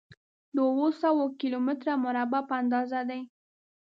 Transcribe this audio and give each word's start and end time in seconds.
د 0.53 0.57
اووه 0.69 0.89
سوه 1.01 1.23
کيلو 1.39 1.59
متره 1.67 1.93
مربع 2.05 2.41
په 2.49 2.53
اندازه 2.61 2.99
دی. 3.09 3.21